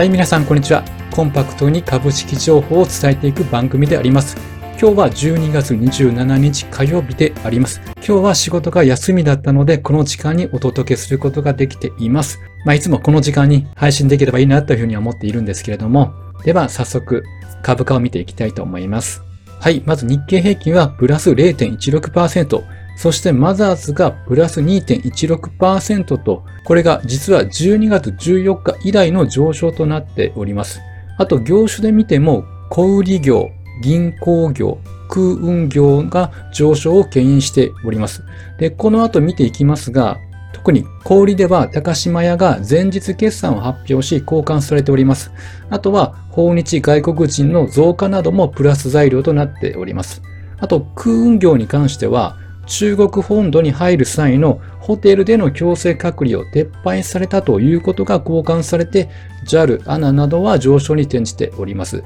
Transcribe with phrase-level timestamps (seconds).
[0.00, 0.82] はい、皆さん、こんにちは。
[1.10, 4.34] コンパクトに株式情報を伝えていく番組であります。
[4.80, 7.82] 今日は12月27日火曜日であります。
[7.96, 12.40] 今日は仕事が休みだったので、この時間にお届けすることができています。
[12.64, 16.14] まあ、いつもこの時間に配信できればいいなというふうに思っているんですけれども、
[16.44, 17.22] では早速
[17.62, 19.22] 株価を見ていきたいと思います。
[19.60, 22.62] はい、まず日経平均はプラス0.16%、
[23.00, 30.82] そしてマザーズがプラス2.16%と、これが実は12月14日以来の上昇となっております。
[31.16, 33.48] あと業種で見ても、小売業、
[33.82, 38.22] 銀行業、空運業が上昇を牽引しております。
[38.58, 40.18] で、この後見ていきますが、
[40.52, 45.32] 特に小売では高島屋が前日決算を発表し交換されております。
[45.70, 50.20] あとは訪日外国人の増加などもプラス材料となっております。
[50.58, 52.36] あと空運業に関しては
[52.70, 59.10] 中国本土に入る際のホテルでの強制隔離を撤廃されたということが交換されて、
[59.44, 62.04] JAL、ANA などは上昇に転じております。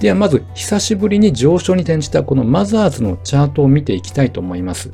[0.00, 4.92] ではまず、久しぶりに上昇に転じたこのマザーズのチャートを見ていきたいと思います。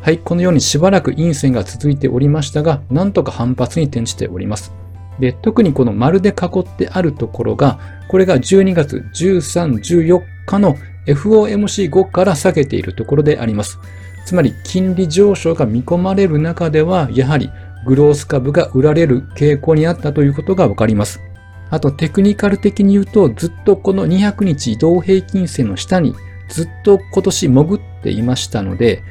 [0.00, 4.72] はい、このようにしばらく陰線が続いておりましたが、なんとか反発に転じております。
[5.20, 10.74] で、特にこの丸で囲ってあるところが、これが12月13、14日の
[11.06, 13.78] FOMC5 から下げているところであります。
[14.30, 17.50] つまり金利上昇が見込まれる中では、やはり
[17.84, 21.20] グロース株が売られる傾向にあったということがわかります。
[21.68, 26.14] あとテクニカル的に言うと、ずっとこの200日移動平均線の下に
[26.48, 29.02] ずっと今年潜っていましたので、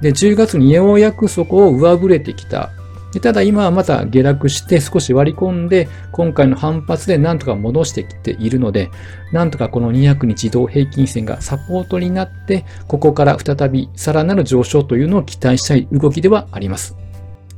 [0.00, 2.70] で、10月にようやくそこを上振れてきた
[3.12, 8.90] でただ今はまた下落して少し割り込んで、今回の反発でなんとか戻してきているので、
[9.32, 16.96] なんとかこの200日移動平均線がサポートになって、ここから再びさらなる上昇というのを期待したい動きではあります。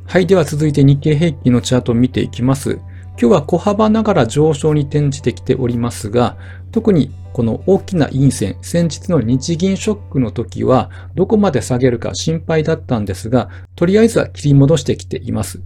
[0.07, 0.27] はい。
[0.27, 2.81] では続いて日経平均のチャートを見ていきます。
[3.21, 6.39] 今日は小幅ながら上昇に転じてきておりますが、
[6.73, 15.61] 特にこの大きな陰線、先日の日銀ショックの時は、どこまで下げるか心配だったんですが、とりあえずは切り戻してきています。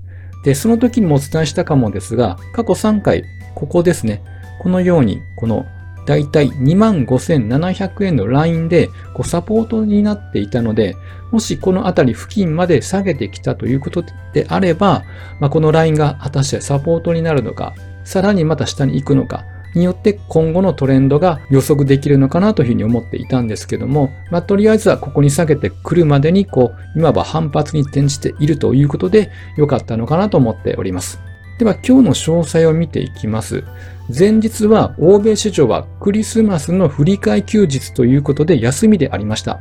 [0.44, 3.22] で、その時にもお伝えしたかもですが、過去3回、
[3.54, 4.20] ここですね。
[4.60, 5.64] このように、この
[6.06, 10.96] だいたい25,700円のラインでこうサポートになっていたので、
[11.30, 15.02] もしこのあたり付近まで下げてきたということであれば、
[15.40, 19.44] まあ、このラインが果たしてサポートになるのか、さらにまた下に行くのか、
[19.74, 31.20] によって今後のトレンドが予測できるのかなというふうに思っていたんですけども、まあ、とりあえずはここに下げてくるまでに、こう、今は反発に転じているということで良かったのかなと思っております。
[31.58, 33.62] では今日の詳細を見ていきます。
[34.08, 39.60] 前日は欧米市場はクリスマスの振り替え休日ということで休みでありました。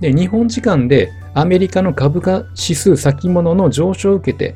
[0.00, 4.54] で、日本時間でアメリカの株価指数先物の上昇を受けて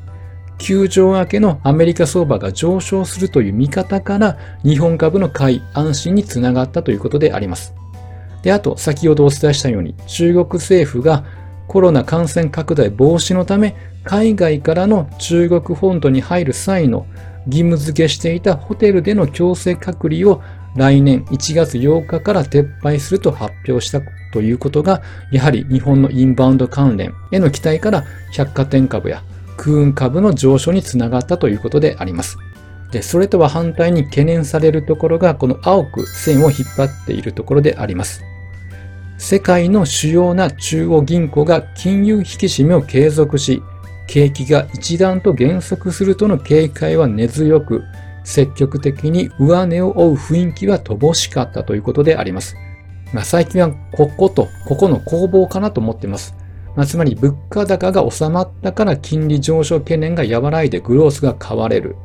[0.58, 7.74] 休場明けのアメリカ相場が上昇するという見方から日本株の買い安心につながったということであります。
[8.42, 11.24] で、あと先ほどお伝えしたように中国政府が
[11.66, 13.74] コロナ感染拡大防止のため
[14.04, 17.06] 海外からの中国本土に入る際の
[17.47, 20.42] 義務付けしていたホテルでの強制隔離を
[20.76, 24.00] 来年1月8日から撤廃すると発表した
[24.32, 29.22] ということが、やはり日本のインバウンド関連への期待から百貨店株や
[29.56, 32.37] 空運株の上昇につながったということであります。
[32.91, 38.22] で、それとは反対に懸念されるところが、この青く線を引っ張っているところであります。
[39.19, 43.62] 世界の主要な中央銀行が金融引き締めを継続し、
[44.06, 47.84] 景気が一段と減速するとの警戒は根強く、
[48.25, 52.56] 積極的に上値を追う雰囲気は乏しかったということであります。
[53.12, 56.34] まあ、最近はこことここの攻防かなと思っています。
[56.75, 61.97] まあ、つまり物価高が収まったから金利上昇懸念が和らいでグロースが買われる。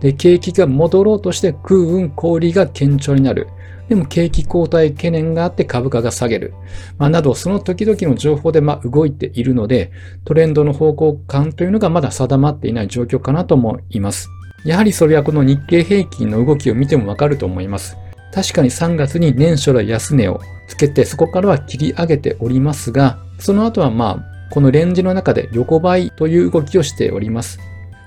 [0.00, 3.48] で、景気が戻ろうとして空運小売が堅調になる。
[3.88, 6.54] でも景気後退懸念があって株価が下げる。
[6.98, 9.92] まあ、など、その時々の情報でま動いているので、
[10.24, 14.28] トレンドの方向感というのがまだ定まっていない状況かなと思います。
[14.64, 17.96] やはりそれはこの日経平均の動きを見てもわかると思います。
[18.34, 27.58] 確かに3月に年初来安値をつけて、そこからは切り上げておりますが、その後はまあ、このレンジの中で横ばいという動きをしております。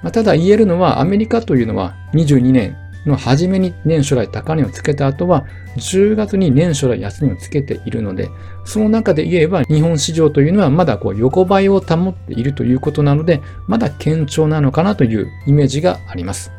[0.03, 2.75] まあ、ただ言えるのは、アメリカというのは22年
[3.05, 5.45] の初めに年初来高値をつけた後は、
[5.77, 8.29] 10月に年初来安値をつけているので、
[8.65, 16.51] その中で言えば日本市場というのはまだこう横ばいを保っているということなので、まだ堅調なのかなというイメージがあります。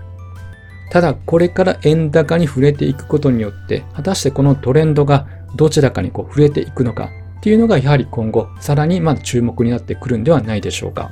[0.90, 7.10] ただ、これから円高に触れていくことによって、果たしてこのトレンドがどちらかにこう触れていくのか
[7.40, 11.10] っていうのがやはり今後さらにまだ注目になってくるんではないでしょうか。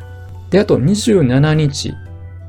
[0.50, 1.94] で、あと27日、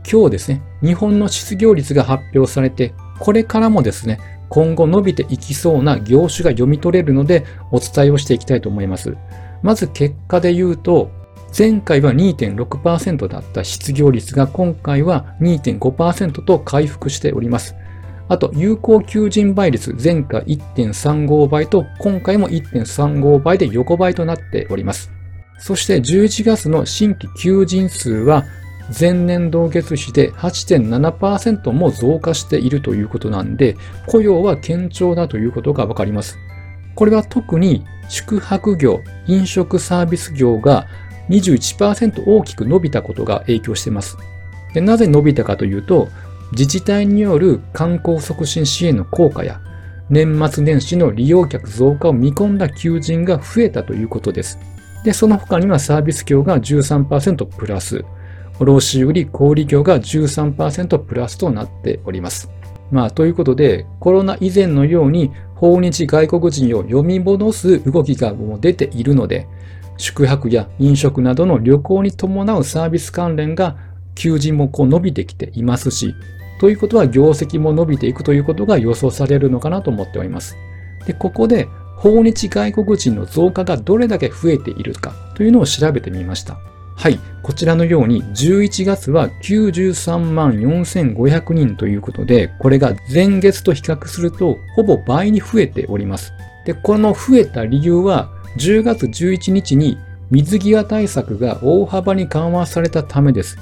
[0.10, 4.20] 今日ですね、日本の失業率が発表されて、これからもですね、
[4.50, 9.16] 今後伸びていきそうな業種が読み取れるのでお伝えをしていきたいと思います。
[9.62, 11.10] まず結果で言うと、
[11.58, 17.76] 前回は2.6%だった失業率が今回は2.5%と回復しております。
[18.28, 25.12] あと、有効求人倍率、前回1.35倍と、今回も1.35倍で横ばいとなっております。
[25.60, 28.46] そして11月の新規求人数は
[28.98, 33.78] 前年同月比で8.7%も増加しているということなんで、
[34.08, 36.38] 雇用は堅調だということがわかります。
[36.96, 40.88] これは特に宿泊業、飲食サービス業が
[41.30, 44.18] 21%大きく伸びたことが影響しています。
[44.74, 46.10] でなぜ伸びたかというと、
[46.52, 49.62] 自治体による観光促進支援の効果や、
[50.10, 54.60] 年末年始の利用客増加を見込んだ求人が増えたということです。
[55.06, 58.04] で、その他にはサービス業が13%プラス、
[58.66, 62.50] 卸売小売業が13%プラスとなっております。
[62.92, 69.48] まあ、ということで、コロナ以前のように訪日外国人を読み戻す動きがもう出ているので、
[69.98, 73.78] 宿泊や飲食などの旅行に伴うサービス関連が
[74.16, 76.14] 求人もこう伸びてきていますし、
[76.60, 80.56] ということは業績も伸びていくということが予想されるのかなと思っております。
[81.08, 86.60] で、ここで訪日外国人の増加がどれだけ増えているかというのを調べてみました。
[87.02, 87.20] はい。
[87.42, 96.32] こちらのように11月は93万4500人ということで、これが前月と比較するとほぼ倍に増えております。
[96.64, 99.98] で、この増えた理由は10月11日に
[100.30, 103.58] 水際対策が大幅に緩和されたためです。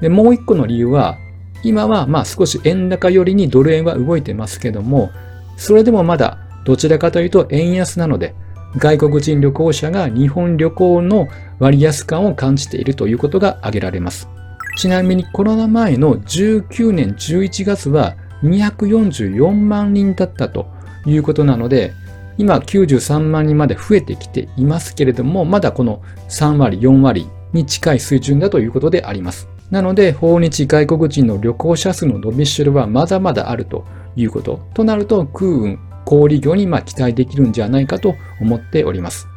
[0.00, 1.16] で、もう一個の理由は、
[1.64, 5.10] 今はまあ少し円高寄りにドル円は動いてますけども、
[5.56, 8.36] それでもまだどちらかというと円安なので、
[8.78, 11.28] 外国人旅行者が日本旅行の
[11.58, 14.28] 割安感を感じているということが挙げられます。
[14.76, 20.66] ちなみにコロナ前の19年11月は244万人だったと
[21.06, 21.92] いうことなので、
[22.36, 29.48] 今93万人まで増えてきていますけれども、まだこの3割、4割に近い水準だということであります。
[29.70, 33.84] なので、訪日外国人の旅行者数の伸びしろはまだまだあると
[34.16, 34.60] いうこと。
[34.74, 39.28] となると、空運、小売業にま期待できるんじゃないかと思っております。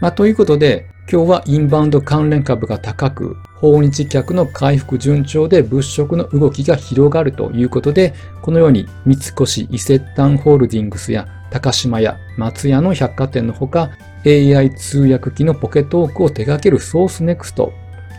[0.00, 8.12] まあ、ということで、今日はインバウンド関連株が高く、訪日客の回復順調で物色の動きが広がるということで、
[8.42, 13.90] このように三越伊勢丹ホールディングスや高島屋、松屋の百貨店のほか、
[14.26, 17.72] AI 通訳機のポケトークを手掛けるソースネクスト、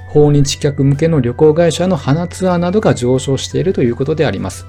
[0.10, 4.66] 訪日客向けの旅行会社の花ツアーなどが上昇しているということであります。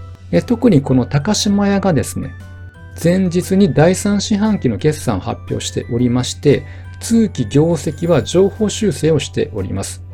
[0.46, 2.34] 特にこの高島屋がですね、
[3.02, 6.66] 前日に第3四半期の決算を発表しておりまして、
[7.00, 10.04] 通期業績は情報修正をしております。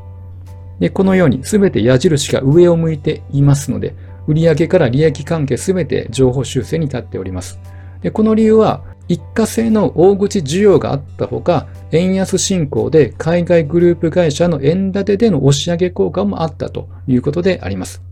[0.78, 3.94] でこのように全て矢印が上を向いていますので、
[4.28, 7.58] 売上から利益関係全て情報修正に立っております。
[8.02, 18.02] でこの理由は、一過性の大口需要があったほか、円安進行で海外グループ会社の円建てでの押し上げ効果もあったということであります。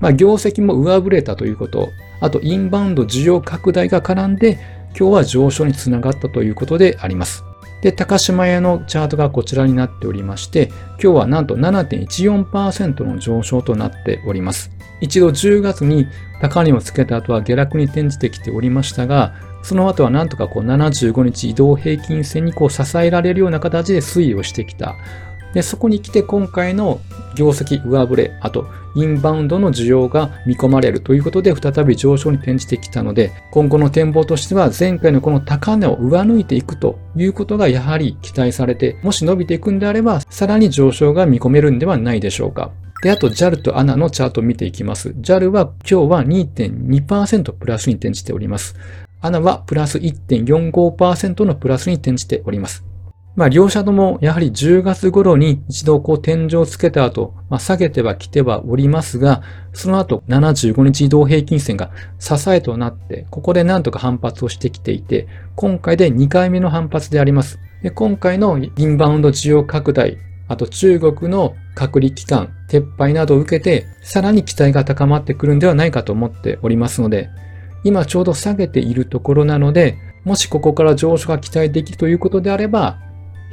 [0.00, 1.88] まあ、業績も上振れたということ、
[2.22, 4.58] あとインバウンド需要拡大が絡んで、
[4.98, 7.44] 今日は上昇につながったということであります。
[7.82, 10.68] で、高島屋のチャートがこちらになっておりまして、
[11.02, 14.70] 今日はなんと7.14%の上昇となっております。
[15.00, 16.06] 一度10月に
[16.40, 19.34] 高値をつけた後は下落に転じてきておりましたが、
[19.64, 24.94] その後はなんとかこう75日移動平均線にこう支えられるような形で推移をしてきた。
[25.54, 27.00] で、そこに来て今回の
[27.34, 42.70] 業績上振れ、あとインバウンドの需要が見込まれるということで再び上昇に転じてきたので、今後の展望としては前回のこの高値を上抜いていくということがやはり期待されて、もし伸びていくんであれば、さらに上昇が見込めるんではないでしょうか。
[43.02, 45.10] で、あと JAL と ANA のチャートを見ていきます。
[45.20, 48.76] JAL は今日は2.2%プラスに転じております。
[49.22, 52.91] ANA はプラス1.45%のプラスに転じております。
[53.34, 67.58] まあ、両者ともやはり10月頃に一度こう天井をつけた後、まあ、下げてはきてはおりますが、その後75日移動平均線が支えとなって、ここでなんとか反発をしてきていて、今回で2回目の反発であります。
[67.82, 77.30] で今回のインバウンド需要拡大、あと中国の隔離期間、撤廃などを受けて、さらに期待が高まってくるんではないかと思っておりますので、
[77.82, 82.98] 今ちょうど下げているところなので、もしここから上昇が期待できるということであれば、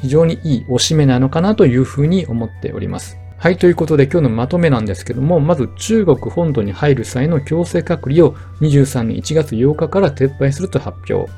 [0.01, 3.18] 非常にいいおしめなのかなというふうに思っております。
[3.38, 11.32] はい、ということで今日のまとめなんですけども、まず中国本土に入る際の強制隔離を23年1月8日から撤廃すると発表。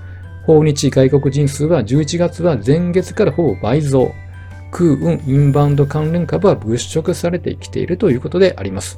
[0.47, 4.13] 訪日外国人数は11月は前月からほぼ倍増。
[4.71, 8.97] 空運インバウンド関連株は物色されてきているということであります。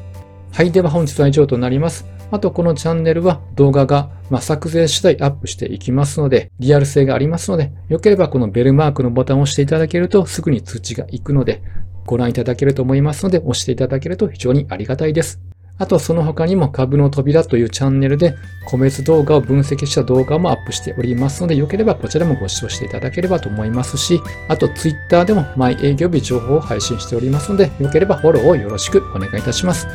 [0.54, 2.06] はい、では本日は以上となります。
[2.34, 11.62] あとこのチャンネルは動画が、ま作成次第アップしていきますので、リアル性がありますので、よければこのベルマークのボタンを押していただけるとすぐに通知が行くので、
[12.08, 15.53] ご覧いただけると思いますので、押していただけると非常にありがたいです。
[15.80, 29.88] あとその他にも株の扉というチャンネルで個別動画を分析した動画もアップしておりますので、よければこちらもご視聴していただければと思いますし、あと Twitter でも毎営業日情報を配信しておりますので、よければフォローをよろしくお願いいたします。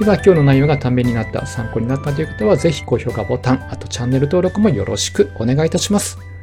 [0.00, 6.33] では今日の内容がためになった、参考になったという方は、ぜひ高評価ボタン、あとチャンネル登録もよろしくお願いいたします。